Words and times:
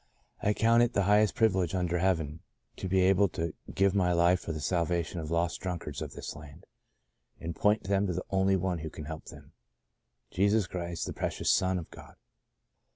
I 0.41 0.53
count 0.55 0.81
it 0.81 0.93
the 0.93 1.03
highest 1.03 1.35
privilege 1.35 1.75
under 1.75 1.99
heaven 1.99 2.39
to 2.77 2.89
be 2.89 3.01
able 3.01 3.29
to 3.37 3.53
give 3.71 3.93
my 3.93 4.13
life 4.13 4.39
for" 4.39 4.51
the 4.51 4.59
salvation 4.59 5.19
of 5.19 5.27
the 5.27 5.35
lost 5.35 5.61
drunkards 5.61 6.01
of 6.01 6.13
this 6.13 6.35
land, 6.35 6.65
and 7.39 7.55
point 7.55 7.83
them 7.83 8.07
to 8.07 8.13
the 8.13 8.25
only 8.31 8.55
One 8.55 8.81
that 8.81 8.93
can 8.93 9.05
help 9.05 9.25
them— 9.25 9.53
Jesus 10.31 10.65
Christ 10.65 11.05
the 11.05 11.13
precious 11.13 11.51
Son 11.51 11.77
of 11.77 11.91
God.' 11.91 12.15